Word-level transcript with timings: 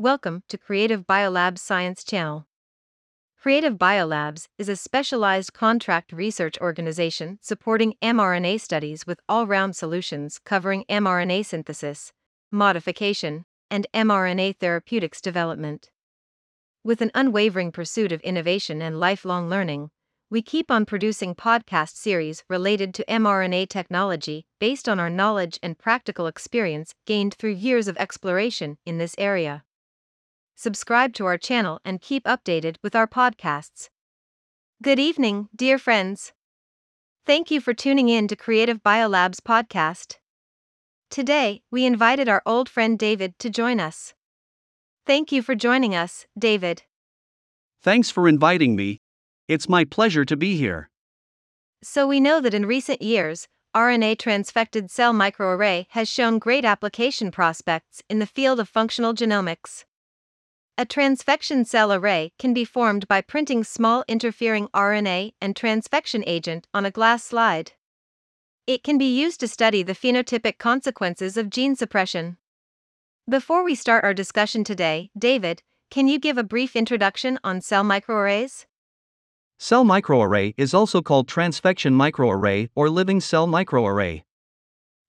Welcome 0.00 0.44
to 0.48 0.56
Creative 0.56 1.06
Biolabs 1.06 1.58
Science 1.58 2.02
Channel. 2.04 2.46
Creative 3.38 3.74
Biolabs 3.74 4.48
is 4.56 4.70
a 4.70 4.74
specialized 4.74 5.52
contract 5.52 6.10
research 6.10 6.56
organization 6.58 7.38
supporting 7.42 7.92
mRNA 8.00 8.62
studies 8.62 9.06
with 9.06 9.20
all 9.28 9.46
round 9.46 9.76
solutions 9.76 10.40
covering 10.42 10.86
mRNA 10.88 11.44
synthesis, 11.44 12.14
modification, 12.50 13.44
and 13.70 13.86
mRNA 13.92 14.56
therapeutics 14.56 15.20
development. 15.20 15.90
With 16.82 17.02
an 17.02 17.10
unwavering 17.14 17.70
pursuit 17.70 18.10
of 18.10 18.22
innovation 18.22 18.80
and 18.80 18.98
lifelong 18.98 19.50
learning, 19.50 19.90
we 20.30 20.40
keep 20.40 20.70
on 20.70 20.86
producing 20.86 21.34
podcast 21.34 21.96
series 21.96 22.42
related 22.48 22.94
to 22.94 23.04
mRNA 23.04 23.68
technology 23.68 24.46
based 24.58 24.88
on 24.88 24.98
our 24.98 25.10
knowledge 25.10 25.58
and 25.62 25.78
practical 25.78 26.26
experience 26.26 26.94
gained 27.04 27.34
through 27.34 27.50
years 27.50 27.86
of 27.86 27.98
exploration 27.98 28.78
in 28.86 28.96
this 28.96 29.14
area. 29.18 29.62
Subscribe 30.60 31.14
to 31.14 31.24
our 31.24 31.38
channel 31.38 31.80
and 31.86 32.02
keep 32.02 32.24
updated 32.24 32.76
with 32.82 32.94
our 32.94 33.06
podcasts. 33.06 33.88
Good 34.82 34.98
evening, 34.98 35.48
dear 35.56 35.78
friends. 35.78 36.34
Thank 37.24 37.50
you 37.50 37.62
for 37.62 37.72
tuning 37.72 38.10
in 38.10 38.28
to 38.28 38.36
Creative 38.36 38.82
Biolabs 38.82 39.40
podcast. 39.40 40.16
Today, 41.08 41.62
we 41.70 41.86
invited 41.86 42.28
our 42.28 42.42
old 42.44 42.68
friend 42.68 42.98
David 42.98 43.38
to 43.38 43.48
join 43.48 43.80
us. 43.80 44.12
Thank 45.06 45.32
you 45.32 45.40
for 45.40 45.54
joining 45.54 45.94
us, 45.94 46.26
David. 46.38 46.82
Thanks 47.80 48.10
for 48.10 48.28
inviting 48.28 48.76
me. 48.76 49.00
It's 49.48 49.66
my 49.66 49.86
pleasure 49.86 50.26
to 50.26 50.36
be 50.36 50.58
here. 50.58 50.90
So, 51.82 52.06
we 52.06 52.20
know 52.20 52.38
that 52.42 52.52
in 52.52 52.66
recent 52.66 53.00
years, 53.00 53.48
RNA 53.74 54.18
transfected 54.18 54.90
cell 54.90 55.14
microarray 55.14 55.86
has 55.92 56.10
shown 56.10 56.38
great 56.38 56.66
application 56.66 57.30
prospects 57.30 58.02
in 58.10 58.18
the 58.18 58.26
field 58.26 58.60
of 58.60 58.68
functional 58.68 59.14
genomics. 59.14 59.84
A 60.80 60.86
transfection 60.86 61.66
cell 61.66 61.92
array 61.92 62.32
can 62.38 62.54
be 62.54 62.64
formed 62.64 63.06
by 63.06 63.20
printing 63.20 63.64
small 63.64 64.02
interfering 64.08 64.68
RNA 64.68 65.34
and 65.38 65.54
transfection 65.54 66.24
agent 66.26 66.66
on 66.72 66.86
a 66.86 66.90
glass 66.90 67.22
slide. 67.22 67.72
It 68.66 68.82
can 68.82 68.96
be 68.96 69.04
used 69.04 69.40
to 69.40 69.46
study 69.46 69.82
the 69.82 69.92
phenotypic 69.92 70.56
consequences 70.56 71.36
of 71.36 71.50
gene 71.50 71.76
suppression. 71.76 72.38
Before 73.28 73.62
we 73.62 73.74
start 73.74 74.04
our 74.04 74.14
discussion 74.14 74.64
today, 74.64 75.10
David, 75.18 75.62
can 75.90 76.08
you 76.08 76.18
give 76.18 76.38
a 76.38 76.42
brief 76.42 76.74
introduction 76.74 77.38
on 77.44 77.60
cell 77.60 77.84
microarrays? 77.84 78.64
Cell 79.58 79.84
microarray 79.84 80.54
is 80.56 80.72
also 80.72 81.02
called 81.02 81.28
transfection 81.28 81.92
microarray 81.92 82.70
or 82.74 82.88
living 82.88 83.20
cell 83.20 83.46
microarray. 83.46 84.22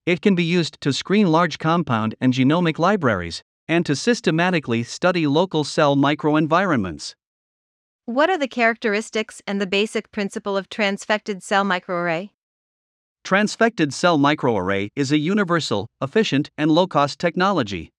It 0.06 0.22
can 0.22 0.36
be 0.36 0.44
used 0.44 0.81
to 0.81 0.92
screen 0.92 1.31
large 1.31 1.59
compound 1.59 2.16
and 2.20 2.34
genomic 2.34 2.78
libraries, 2.78 3.42
and 3.72 3.86
to 3.86 3.96
systematically 3.96 4.84
study 4.84 5.26
local 5.26 5.64
cell 5.64 5.96
microenvironments. 5.96 7.16
What 8.04 8.30
are 8.30 8.38
the 8.38 8.50
characteristics 8.50 9.42
and 9.48 9.62
the 9.62 9.66
basic 9.66 10.12
principle 10.12 10.58
of 10.58 10.68
transfected 10.68 11.42
cell 11.42 11.64
microarray? 11.64 12.32
Transfected 13.24 13.94
cell 13.94 14.20
microarray 14.20 14.90
is 14.98 15.14
a 15.14 15.18
universal, 15.18 15.88
efficient, 16.02 16.50
and 16.58 16.70
low 16.70 16.86
cost 16.86 17.18
technology. 17.18 17.94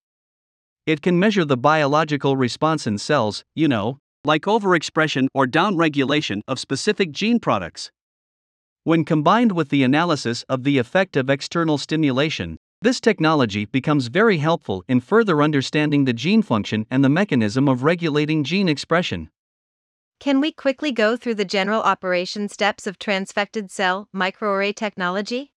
It 0.85 1.01
can 1.01 1.19
measure 1.19 1.47
the 1.47 1.57
biological 1.57 2.37
response 2.37 2.87
in 2.87 2.99
cells, 2.99 3.43
you 3.55 3.67
know, 3.67 3.97
like 4.27 4.43
overexpression 4.43 5.29
or 5.33 5.47
downregulation 5.47 6.43
of 6.47 6.59
specific 6.59 7.13
gene 7.13 7.41
products. 7.41 7.91
When 8.85 9.07
combined 9.07 9.53
with 9.53 9.71
the 9.71 9.85
analysis 9.85 10.45
of 10.51 10.65
the 10.65 10.77
effect 10.77 11.17
of 11.17 11.31
external 11.31 11.79
stimulation, 11.79 12.59
this 12.83 13.01
technology 13.01 13.65
becomes 13.65 14.09
very 14.09 14.39
helpful 14.39 14.85
in 14.89 15.01
further 15.01 15.41
understanding 15.41 16.05
the 16.05 16.13
gene 16.13 16.43
function 16.43 16.85
and 16.91 17.05
the 17.05 17.09
mechanism 17.09 17.69
of 17.69 17.85
regulating 17.85 18.43
gene 18.43 18.69
expression. 18.69 19.31
Can 20.19 20.41
we 20.41 20.51
quickly 20.53 20.91
go 20.91 21.17
through 21.17 21.37
the 21.37 21.45
general 21.45 21.81
operation 21.83 22.49
steps 22.49 22.87
of 22.87 22.99
transfected 22.99 23.71
cell 23.71 24.09
microarray 24.15 24.75
technology? 24.75 25.53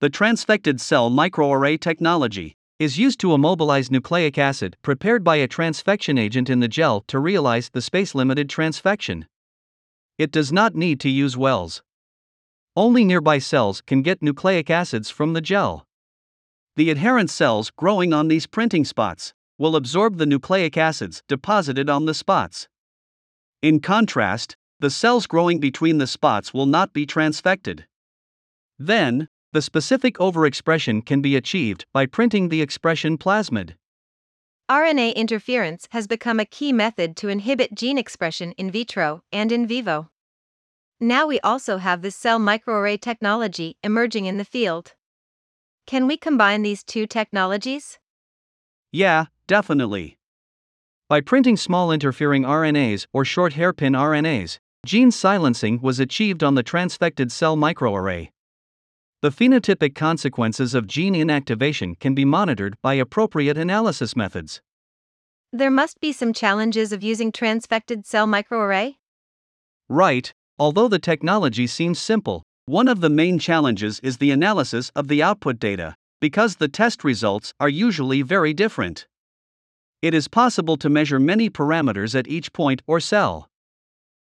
The 0.00 0.08
transfected 0.08 0.80
cell 0.80 1.10
microarray 1.10 1.78
technology 1.78 2.56
is 2.78 2.98
used 2.98 3.20
to 3.20 3.34
immobilize 3.34 3.90
nucleic 3.90 4.38
acid 4.38 4.78
prepared 4.80 5.22
by 5.22 5.36
a 5.36 5.46
transfection 5.46 6.18
agent 6.18 6.48
in 6.48 6.60
the 6.60 6.68
gel 6.68 7.02
to 7.08 7.18
realize 7.18 7.68
the 7.68 7.82
space 7.82 8.14
limited 8.14 8.48
transfection. 8.48 9.24
It 10.16 10.30
does 10.30 10.50
not 10.50 10.74
need 10.74 11.00
to 11.00 11.10
use 11.10 11.36
wells. 11.36 11.82
Only 12.74 13.04
nearby 13.04 13.38
cells 13.38 13.82
can 13.82 14.00
get 14.00 14.22
nucleic 14.22 14.70
acids 14.70 15.10
from 15.10 15.34
the 15.34 15.42
gel. 15.42 15.86
The 16.76 16.90
adherent 16.90 17.30
cells 17.30 17.70
growing 17.70 18.12
on 18.12 18.28
these 18.28 18.46
printing 18.46 18.84
spots 18.84 19.34
will 19.58 19.76
absorb 19.76 20.16
the 20.16 20.26
nucleic 20.26 20.76
acids 20.76 21.22
deposited 21.28 21.90
on 21.90 22.06
the 22.06 22.14
spots. 22.14 22.68
In 23.62 23.80
contrast, 23.80 24.56
the 24.78 24.90
cells 24.90 25.26
growing 25.26 25.60
between 25.60 25.98
the 25.98 26.06
spots 26.06 26.54
will 26.54 26.66
not 26.66 26.92
be 26.92 27.04
transfected. 27.06 27.84
Then, 28.78 29.28
the 29.52 29.60
specific 29.60 30.14
overexpression 30.14 31.04
can 31.04 31.20
be 31.20 31.36
achieved 31.36 31.84
by 31.92 32.06
printing 32.06 32.48
the 32.48 32.62
expression 32.62 33.18
plasmid. 33.18 33.74
RNA 34.70 35.16
interference 35.16 35.88
has 35.90 36.06
become 36.06 36.38
a 36.38 36.44
key 36.46 36.72
method 36.72 37.16
to 37.16 37.28
inhibit 37.28 37.74
gene 37.74 37.98
expression 37.98 38.52
in 38.52 38.70
vitro 38.70 39.22
and 39.32 39.50
in 39.50 39.66
vivo. 39.66 40.08
Now 41.00 41.26
we 41.26 41.40
also 41.40 41.78
have 41.78 42.02
this 42.02 42.14
cell 42.14 42.38
microarray 42.38 43.00
technology 43.00 43.76
emerging 43.82 44.26
in 44.26 44.38
the 44.38 44.44
field. 44.44 44.94
Can 45.90 46.06
we 46.06 46.16
combine 46.16 46.62
these 46.62 46.84
two 46.84 47.04
technologies? 47.08 47.98
Yeah, 48.92 49.24
definitely. 49.48 50.18
By 51.08 51.20
printing 51.20 51.56
small 51.56 51.90
interfering 51.90 52.44
RNAs 52.44 53.08
or 53.12 53.24
short 53.24 53.54
hairpin 53.54 53.94
RNAs, 53.94 54.60
gene 54.86 55.10
silencing 55.10 55.80
was 55.80 55.98
achieved 55.98 56.44
on 56.44 56.54
the 56.54 56.62
transfected 56.62 57.32
cell 57.32 57.56
microarray. 57.56 58.28
The 59.22 59.32
phenotypic 59.32 59.96
consequences 59.96 60.76
of 60.76 60.86
gene 60.86 61.14
inactivation 61.14 61.98
can 61.98 62.14
be 62.14 62.24
monitored 62.24 62.76
by 62.82 62.94
appropriate 62.94 63.58
analysis 63.58 64.14
methods. 64.14 64.62
There 65.52 65.72
must 65.72 65.98
be 65.98 66.12
some 66.12 66.32
challenges 66.32 66.92
of 66.92 67.02
using 67.02 67.32
transfected 67.32 68.06
cell 68.06 68.28
microarray? 68.28 68.94
Right, 69.88 70.32
although 70.56 70.86
the 70.86 71.00
technology 71.00 71.66
seems 71.66 71.98
simple, 71.98 72.44
one 72.70 72.86
of 72.86 73.00
the 73.00 73.10
main 73.10 73.36
challenges 73.36 73.98
is 73.98 74.18
the 74.18 74.30
analysis 74.30 74.92
of 74.94 75.08
the 75.08 75.20
output 75.20 75.58
data, 75.58 75.96
because 76.20 76.54
the 76.54 76.68
test 76.68 77.02
results 77.02 77.52
are 77.58 77.68
usually 77.68 78.22
very 78.22 78.54
different. 78.54 79.08
It 80.02 80.14
is 80.14 80.28
possible 80.28 80.76
to 80.76 80.88
measure 80.88 81.18
many 81.18 81.50
parameters 81.50 82.14
at 82.16 82.28
each 82.28 82.52
point 82.52 82.80
or 82.86 83.00
cell. 83.00 83.48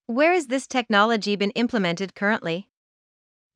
Where 0.06 0.32
has 0.32 0.48
this 0.48 0.66
technology 0.66 1.36
been 1.36 1.52
implemented 1.52 2.16
currently? 2.16 2.68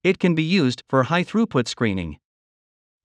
It 0.04 0.20
can 0.20 0.36
be 0.36 0.44
used 0.44 0.84
for 0.88 1.02
high 1.02 1.24
throughput 1.24 1.66
screening. 1.66 2.18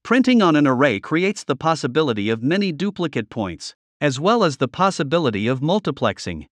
Printing 0.03 0.39
on 0.39 0.55
an 0.55 0.67
array 0.67 0.99
creates 0.99 1.43
the 1.43 1.55
possibility 1.55 2.29
of 2.29 2.43
many 2.43 2.71
duplicate 2.71 3.31
points, 3.31 3.73
as 3.99 4.19
well 4.19 4.43
as 4.43 4.57
the 4.57 4.67
possibility 4.67 5.47
of 5.47 5.61
multiplexing. 5.61 6.45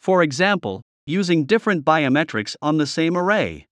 For 0.00 0.20
example, 0.20 0.82
using 1.06 1.44
different 1.44 1.84
biometrics 1.84 2.56
on 2.60 2.78
the 2.78 2.88
same 2.88 3.16
array. 3.16 3.68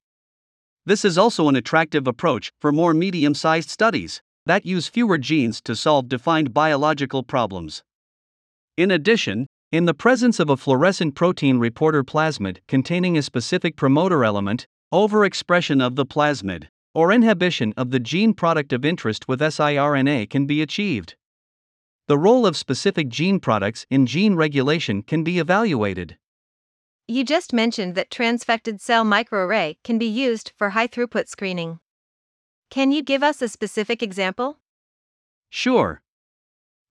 This 0.86 1.04
is 1.04 1.18
also 1.18 1.48
an 1.48 1.56
attractive 1.56 2.06
approach 2.06 2.52
for 2.60 2.72
more 2.72 2.94
medium 2.94 3.34
sized 3.34 3.68
studies 3.68 4.22
that 4.46 4.64
use 4.64 4.88
fewer 4.88 5.18
genes 5.18 5.60
to 5.62 5.76
solve 5.76 6.08
defined 6.08 6.54
biological 6.54 7.22
problems. 7.22 7.82
In 8.76 8.90
addition, 8.90 9.46
in 9.70 9.84
the 9.84 9.94
presence 9.94 10.40
of 10.40 10.48
a 10.48 10.56
fluorescent 10.56 11.14
protein 11.14 11.58
reporter 11.58 12.02
plasmid 12.02 12.58
containing 12.66 13.16
a 13.16 13.22
specific 13.22 13.76
promoter 13.76 14.24
element, 14.24 14.66
Overexpression 14.92 15.80
of 15.80 15.94
the 15.94 16.04
plasmid, 16.04 16.66
or 16.94 17.12
inhibition 17.12 17.72
of 17.76 17.92
the 17.92 18.00
gene 18.00 18.34
product 18.34 18.72
of 18.72 18.84
interest 18.84 19.28
with 19.28 19.40
siRNA 19.40 20.28
can 20.28 20.46
be 20.46 20.62
achieved. 20.62 21.14
The 22.08 22.18
role 22.18 22.44
of 22.44 22.56
specific 22.56 23.08
gene 23.08 23.38
products 23.38 23.86
in 23.88 24.06
gene 24.06 24.34
regulation 24.34 25.02
can 25.02 25.22
be 25.22 25.38
evaluated. 25.38 26.16
You 27.10 27.24
just 27.24 27.52
mentioned 27.52 27.96
that 27.96 28.08
transfected 28.08 28.80
cell 28.80 29.04
microarray 29.04 29.78
can 29.82 29.98
be 29.98 30.06
used 30.06 30.52
for 30.56 30.70
high 30.70 30.86
throughput 30.86 31.26
screening. 31.26 31.80
Can 32.70 32.92
you 32.92 33.02
give 33.02 33.24
us 33.24 33.42
a 33.42 33.48
specific 33.48 34.00
example? 34.00 34.60
Sure. 35.48 36.02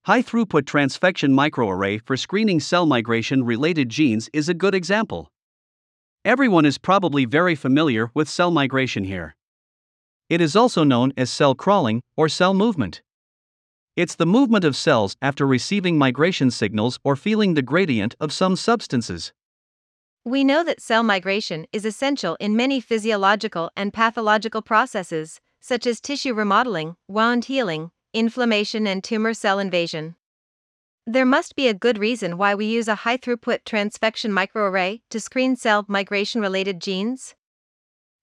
High 0.04 0.22
throughput 0.22 0.64
transfection 0.64 1.30
microarray 1.30 2.04
for 2.04 2.18
screening 2.18 2.60
cell 2.60 2.84
migration 2.84 3.44
related 3.44 3.88
genes 3.88 4.28
is 4.34 4.50
a 4.50 4.52
good 4.52 4.74
example. 4.74 5.30
Everyone 6.22 6.66
is 6.66 6.76
probably 6.76 7.24
very 7.24 7.54
familiar 7.54 8.10
with 8.12 8.28
cell 8.28 8.50
migration 8.50 9.04
here. 9.04 9.34
It 10.28 10.42
is 10.42 10.54
also 10.54 10.84
known 10.84 11.14
as 11.16 11.30
cell 11.30 11.54
crawling 11.54 12.02
or 12.14 12.28
cell 12.28 12.52
movement. 12.52 13.00
It's 13.96 14.16
the 14.16 14.26
movement 14.26 14.66
of 14.66 14.76
cells 14.76 15.16
after 15.22 15.46
receiving 15.46 15.96
migration 15.96 16.50
signals 16.50 16.98
or 17.04 17.16
feeling 17.16 17.54
the 17.54 17.62
gradient 17.62 18.16
of 18.20 18.34
some 18.34 18.54
substances. 18.54 19.32
We 20.24 20.44
know 20.44 20.62
that 20.64 20.82
cell 20.82 21.02
migration 21.02 21.66
is 21.72 21.86
essential 21.86 22.36
in 22.40 22.54
many 22.54 22.78
physiological 22.78 23.70
and 23.74 23.90
pathological 23.90 24.60
processes, 24.60 25.40
such 25.60 25.86
as 25.86 25.98
tissue 25.98 26.34
remodeling, 26.34 26.96
wound 27.08 27.46
healing, 27.46 27.90
inflammation, 28.12 28.86
and 28.86 29.02
tumor 29.02 29.32
cell 29.32 29.58
invasion. 29.58 30.16
There 31.06 31.24
must 31.24 31.56
be 31.56 31.68
a 31.68 31.74
good 31.74 31.98
reason 31.98 32.36
why 32.36 32.54
we 32.54 32.66
use 32.66 32.86
a 32.86 32.96
high 32.96 33.16
throughput 33.16 33.64
transfection 33.64 34.30
microarray 34.30 35.00
to 35.08 35.20
screen 35.20 35.56
cell 35.56 35.86
migration 35.88 36.42
related 36.42 36.82
genes? 36.82 37.34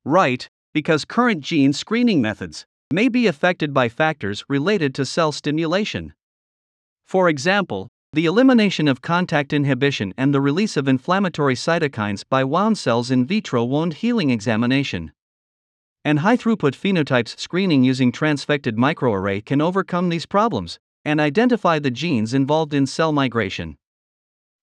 Right, 0.05 0.47
because 0.73 1.03
current 1.03 1.41
gene 1.41 1.73
screening 1.73 2.21
methods 2.21 2.67
may 2.93 3.09
be 3.09 3.25
affected 3.25 3.73
by 3.73 3.89
factors 3.89 4.45
related 4.47 4.93
to 4.95 5.05
cell 5.05 5.31
stimulation. 5.31 6.13
For 7.07 7.27
example, 7.27 7.89
the 8.17 8.25
elimination 8.25 8.87
of 8.87 9.03
contact 9.03 9.53
inhibition 9.53 10.11
and 10.17 10.33
the 10.33 10.41
release 10.41 10.75
of 10.75 10.87
inflammatory 10.87 11.53
cytokines 11.53 12.23
by 12.27 12.43
wound 12.43 12.75
cells 12.75 13.11
in 13.11 13.23
vitro 13.23 13.63
wound 13.63 13.93
healing 13.93 14.31
examination. 14.31 15.11
And 16.03 16.17
high 16.17 16.35
throughput 16.35 16.73
phenotypes 16.73 17.39
screening 17.39 17.83
using 17.83 18.11
transfected 18.11 18.75
microarray 18.75 19.45
can 19.45 19.61
overcome 19.61 20.09
these 20.09 20.25
problems 20.25 20.79
and 21.05 21.21
identify 21.21 21.77
the 21.77 21.91
genes 21.91 22.33
involved 22.33 22.73
in 22.73 22.87
cell 22.87 23.11
migration. 23.11 23.77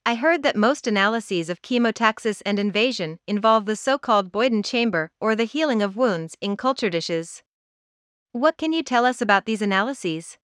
I 0.05 0.17
heard 0.17 0.43
that 0.43 0.57
most 0.57 0.89
analyses 0.89 1.49
of 1.49 1.63
chemotaxis 1.63 2.43
and 2.45 2.59
invasion 2.59 3.21
involve 3.29 3.67
the 3.67 3.77
so 3.77 3.99
called 3.99 4.33
Boyden 4.33 4.65
chamber 4.65 5.13
or 5.21 5.37
the 5.37 5.45
healing 5.45 5.81
of 5.81 5.97
wounds 5.97 6.37
in 6.41 6.57
culture 6.57 6.91
dishes. 6.91 7.45
What 8.33 8.59
can 8.59 8.73
you 8.73 8.83
tell 8.83 9.07
us 9.07 9.23
about 9.23 9.47
these 9.47 9.63
analyses? 9.63 10.39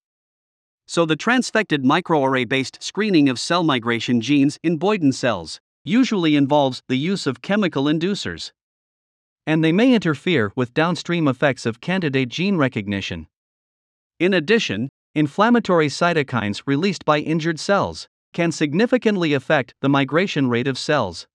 So, 0.92 1.06
the 1.06 1.16
transfected 1.16 1.84
microarray 1.84 2.48
based 2.48 2.82
screening 2.82 3.28
of 3.28 3.38
cell 3.38 3.62
migration 3.62 4.20
genes 4.20 4.58
in 4.64 4.76
Boyden 4.76 5.12
cells 5.12 5.60
usually 5.84 6.34
involves 6.34 6.82
the 6.88 6.96
use 6.96 7.28
of 7.28 7.42
chemical 7.42 7.84
inducers. 7.84 8.50
And 9.46 9.62
they 9.62 9.70
may 9.70 9.94
interfere 9.94 10.50
with 10.56 10.75
downstream 10.75 11.28
effects 11.28 11.64
of 11.64 11.81
candidate 11.81 12.28
gene 12.28 12.56
recognition. 12.56 13.28
In 14.19 14.34
addition, 14.34 14.88
inflammatory 15.14 15.87
cytokines 15.87 16.64
released 16.66 17.04
by 17.04 17.20
injured 17.20 17.60
cells 17.60 18.08
can 18.32 18.50
significantly 18.50 19.32
affect 19.32 19.75
the 19.82 19.88
migration 19.88 20.48
rate 20.48 20.66
of 20.66 20.76
cells. 20.76 21.28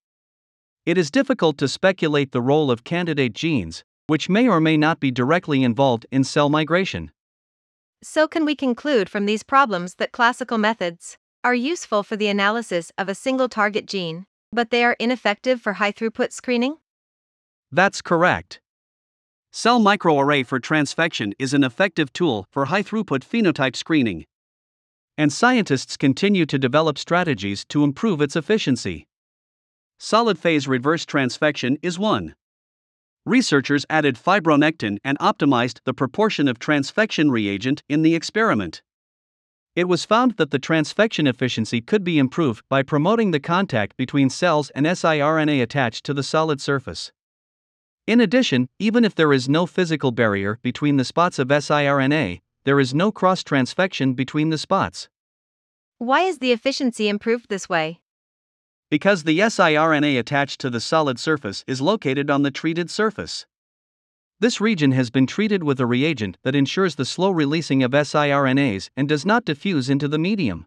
It 0.86 0.98
is 0.98 1.10
difficult 1.10 1.58
to 1.60 1.70
speculate 1.70 2.34
the 2.34 2.42
role 2.42 2.70
of 2.70 2.84
candidate 2.84 3.32
genes, 3.32 3.86
which 4.08 4.28
may 4.28 4.50
or 4.50 4.60
may 4.60 4.76
not 4.76 5.00
be 5.00 5.12
directly 5.12 5.64
involved 5.64 6.06
in 6.12 6.26
cell 6.26 6.50
migration. 6.50 7.10
So, 8.04 8.28
can 8.28 8.46
we 8.46 8.56
conclude 8.56 9.10
from 9.10 9.26
these 9.26 9.44
problems 9.44 9.96
that 9.96 10.12
classical 10.12 10.58
methods 10.58 11.18
are 11.44 11.56
useful 11.56 12.04
for 12.04 12.16
the 12.16 12.28
analysis 12.28 12.92
of 12.98 13.10
a 13.10 13.16
single 13.16 13.50
target 13.50 13.86
gene, 13.86 14.26
but 14.52 14.70
they 14.70 14.84
are 14.84 14.96
ineffective 15.00 15.62
for 15.62 15.74
high 15.74 15.92
throughput 15.92 16.32
screening? 16.32 16.78
That's 17.72 18.02
correct. 18.02 18.62
Cell 19.52 19.80
microarray 19.80 20.46
for 20.46 20.60
transfection 20.60 21.34
is 21.40 21.54
an 21.54 21.64
effective 21.64 22.12
tool 22.14 22.48
for 22.52 22.66
high 22.66 22.84
throughput 22.84 23.24
phenotype 23.24 23.76
screening 23.76 24.26
and 25.18 25.32
scientists 25.32 25.96
continue 25.98 26.46
to 26.46 26.60
develop 26.60 26.98
strategies 26.98 27.64
to 27.66 27.84
improve 27.84 28.22
its 28.22 28.36
efficiency. 28.36 29.08
Solid 29.98 30.38
phase 30.38 30.68
reverse 30.68 31.06
transfection 31.06 31.78
is 31.82 31.98
one. 31.98 32.36
Researchers 33.26 33.88
added 33.90 34.18
fibronectin 34.18 35.00
and 35.04 35.18
optimized 35.18 35.80
the 35.84 35.96
proportion 35.96 36.48
of 36.48 36.60
transfection 36.60 37.32
reagent 37.32 37.82
in 37.90 38.04
the 38.04 38.14
experiment. 38.14 38.84
It 39.76 39.88
was 39.88 40.06
found 40.06 40.38
that 40.38 40.52
the 40.52 40.60
transfection 40.60 41.28
efficiency 41.28 41.82
could 41.82 42.04
be 42.04 42.20
improved 42.20 42.64
by 42.70 42.84
promoting 42.84 43.32
the 43.32 43.40
contact 43.40 43.98
between 43.98 44.30
cells 44.30 44.70
and 44.70 44.86
siRNA 44.86 45.62
attached 45.62 46.06
to 46.06 46.14
the 46.14 46.24
solid 46.24 46.62
surface. 46.62 47.12
In 48.06 48.22
addition, 48.22 48.70
even 48.78 49.04
if 49.04 49.16
there 49.16 49.34
is 49.34 49.50
no 49.50 49.66
physical 49.66 50.12
barrier 50.12 50.60
between 50.62 50.98
the 50.98 51.04
spots 51.04 51.40
of 51.40 51.48
siRNA, 51.48 52.42
there 52.64 52.80
is 52.80 52.94
no 52.94 53.12
cross 53.12 53.44
transfection 53.44 54.16
between 54.16 54.52
the 54.52 54.60
spots. 54.60 55.10
Why 55.98 56.22
is 56.22 56.38
the 56.38 56.52
efficiency 56.52 57.10
improved 57.10 57.50
this 57.50 57.68
way? 57.68 58.02
Because 58.96 59.24
the 59.24 59.40
siRNA 59.40 60.18
attached 60.18 60.62
to 60.62 60.70
the 60.70 60.80
solid 60.80 61.20
surface 61.20 61.66
is 61.68 61.82
located 61.82 62.30
on 62.30 62.44
the 62.44 62.50
treated 62.50 62.90
surface. 62.90 63.46
This 64.40 64.62
region 64.62 64.94
has 64.94 65.10
been 65.10 65.28
treated 65.28 65.64
with 65.64 65.82
a 65.82 65.86
reagent 65.86 66.38
that 66.46 66.56
ensures 66.56 66.96
the 66.96 67.04
slow 67.04 67.32
releasing 67.32 67.84
of 67.84 67.92
siRNAs 67.92 68.90
and 68.96 69.10
does 69.10 69.26
not 69.26 69.44
diffuse 69.44 69.90
into 69.90 70.08
the 70.08 70.18
medium. 70.18 70.66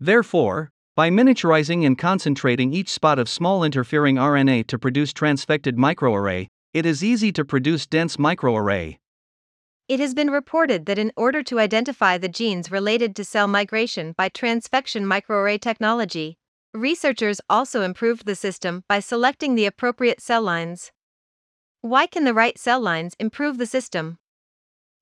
Therefore, 0.00 0.72
by 0.96 1.10
miniaturizing 1.10 1.86
and 1.86 1.96
concentrating 1.96 2.72
each 2.72 2.88
spot 2.88 3.20
of 3.20 3.28
small 3.28 3.62
interfering 3.62 4.16
RNA 4.16 4.66
to 4.66 4.76
produce 4.76 5.12
transfected 5.12 5.76
microarray, 5.76 6.48
it 6.74 6.84
is 6.84 7.04
easy 7.04 7.30
to 7.30 7.44
produce 7.44 7.86
dense 7.86 8.16
microarray. 8.16 8.98
It 9.86 10.00
has 10.00 10.12
been 10.12 10.32
reported 10.32 10.86
that 10.86 10.98
in 10.98 11.12
order 11.16 11.44
to 11.44 11.60
identify 11.60 12.18
the 12.18 12.28
genes 12.28 12.72
related 12.72 13.14
to 13.14 13.24
cell 13.24 13.46
migration 13.46 14.12
by 14.16 14.28
transfection 14.28 15.04
microarray 15.04 15.60
technology, 15.60 16.36
researchers 16.78 17.40
also 17.50 17.82
improved 17.82 18.24
the 18.24 18.34
system 18.34 18.84
by 18.88 19.00
selecting 19.00 19.54
the 19.54 19.66
appropriate 19.66 20.20
cell 20.20 20.42
lines. 20.42 20.92
Why 21.80 22.06
can 22.06 22.24
the 22.24 22.34
right 22.34 22.58
cell 22.58 22.80
lines 22.80 23.14
improve 23.18 23.58
the 23.58 23.66
system? 23.66 24.18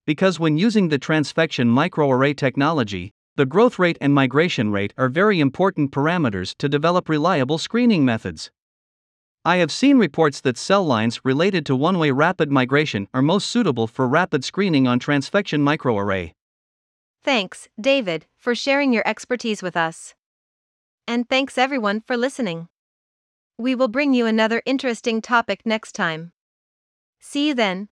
Because 0.06 0.40
when 0.40 0.56
using 0.56 0.88
the 0.88 0.99
transfection 0.99 1.69
microarray 1.69 2.37
technology, 2.37 3.12
the 3.37 3.46
growth 3.46 3.78
rate 3.78 3.99
and 4.00 4.14
migration 4.14 4.73
rate 4.73 4.94
are 4.96 5.08
very 5.08 5.40
important 5.40 5.90
parameters 5.90 6.56
to 6.58 6.69
develop 6.69 7.08
reliable 7.08 7.58
screening 7.58 8.05
methods. 8.05 8.50
I 9.44 9.56
have 9.56 9.70
seen 9.70 9.99
reports 9.99 10.40
that 10.40 10.58
cell 10.58 10.84
lines 10.84 11.20
related 11.25 11.67
to 11.67 11.76
one 11.76 11.99
way 11.99 12.11
rapid 12.11 12.50
migration 12.50 13.08
are 13.14 13.23
most 13.23 13.49
suitable 13.49 13.87
for 13.87 14.08
rapid 14.08 14.44
screening 14.44 14.88
on 14.88 14.99
transfection 14.99 15.61
microarray. 15.61 16.32
Thanks, 17.23 17.69
David, 17.81 18.26
for 18.37 18.55
sharing 18.55 18.93
your 18.93 19.06
expertise 19.06 19.62
with 19.62 19.76
us. 19.76 20.14
And 21.08 21.29
thanks 21.29 21.56
everyone 21.56 22.00
for 22.00 22.17
listening. 22.17 22.69
We 23.58 23.75
will 23.75 23.88
bring 23.88 24.12
you 24.12 24.26
another 24.26 24.62
interesting 24.67 25.23
topic 25.23 25.62
next 25.64 25.93
time. 25.93 26.32
See 27.20 27.49
you 27.49 27.55
then. 27.55 27.88